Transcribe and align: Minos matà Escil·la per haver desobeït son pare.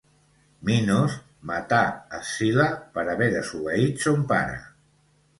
Minos 0.67 1.17
matà 1.49 1.81
Escil·la 2.19 2.65
per 2.95 3.03
haver 3.13 3.27
desobeït 3.35 4.07
son 4.07 4.25
pare. 4.33 4.57